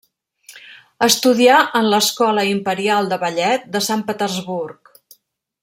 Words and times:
Estudià 1.07 1.59
en 1.81 1.89
l'Escola 1.95 2.47
Imperial 2.53 3.11
de 3.13 3.21
Ballet 3.25 3.69
de 3.77 3.83
Sant 3.89 4.03
Petersburg. 4.09 4.95